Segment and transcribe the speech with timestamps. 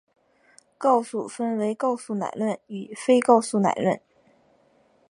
[0.79, 4.01] 告诉分为告诉乃论与非告诉乃论。